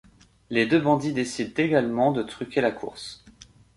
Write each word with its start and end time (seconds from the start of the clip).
Les 0.49 0.65
deux 0.65 0.79
bandits 0.79 1.13
décident 1.13 1.53
également 1.61 2.11
de 2.11 2.23
truquer 2.23 2.59
la 2.59 2.71
course. 2.71 3.23